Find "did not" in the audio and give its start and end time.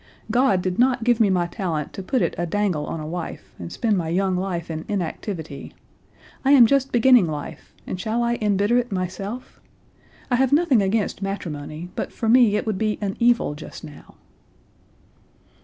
0.63-1.03